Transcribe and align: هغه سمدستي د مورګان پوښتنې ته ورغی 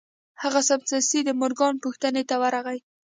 هغه 0.43 0.59
سمدستي 0.69 1.19
د 1.23 1.29
مورګان 1.39 1.75
پوښتنې 1.83 2.23
ته 2.29 2.35
ورغی 2.41 2.79